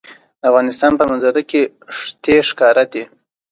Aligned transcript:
د 0.39 0.41
افغانستان 0.49 0.91
په 0.99 1.03
منظره 1.09 1.41
کې 1.49 1.61
ښتې 1.97 2.35
ښکاره 2.49 2.85
ده. 2.93 3.03